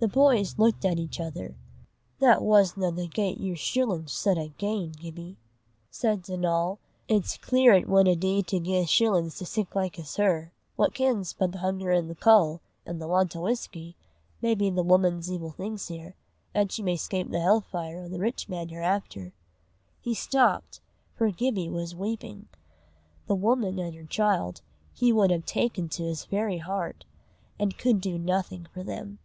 [0.00, 1.54] The boys looked at each other.
[2.18, 5.36] "That wasna the gait yer shillin' sud hae gane, Gibbie,"
[5.92, 6.80] said Donal.
[7.06, 10.50] "It's clear it winna dee to gie shillin's to sic like as her.
[10.76, 13.94] Wha kens but the hunger an' the caul', an' the want o' whusky
[14.40, 16.16] may be the wuman's evil things here,
[16.52, 19.32] 'at she may 'scape the hellfire o' the Rich Man hereafter?"
[20.00, 20.80] He stopped,
[21.14, 22.48] for Gibbie was weeping.
[23.28, 24.62] The woman and her child
[24.92, 27.04] he would have taken to his very heart,
[27.56, 29.20] and could do nothing for them.